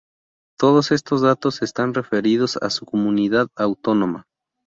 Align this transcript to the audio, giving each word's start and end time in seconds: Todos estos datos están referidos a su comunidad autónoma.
Todos 0.57 0.89
estos 0.91 1.21
datos 1.21 1.61
están 1.61 1.93
referidos 1.93 2.57
a 2.57 2.71
su 2.71 2.87
comunidad 2.87 3.49
autónoma. 3.55 4.25